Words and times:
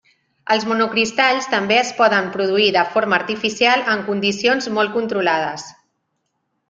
Els 0.53 0.63
monocristalls 0.69 1.49
també 1.51 1.77
es 1.81 1.91
poden 1.99 2.31
produir 2.37 2.67
de 2.77 2.85
forma 2.95 3.17
artificial 3.21 3.87
en 3.97 4.03
condicions 4.09 4.71
molt 4.79 4.95
controlades. 5.01 5.69